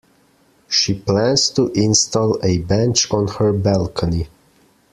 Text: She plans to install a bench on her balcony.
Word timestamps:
She 0.67 0.95
plans 0.99 1.51
to 1.51 1.67
install 1.73 2.39
a 2.43 2.57
bench 2.57 3.13
on 3.13 3.27
her 3.27 3.53
balcony. 3.53 4.29